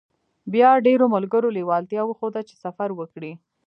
بيا 0.53 0.69
ډېرو 0.85 1.05
ملګرو 1.15 1.53
لېوالتيا 1.57 2.01
وښوده 2.05 2.41
چې 2.47 2.55
سفر 2.63 2.89
وکړي. 2.99 3.31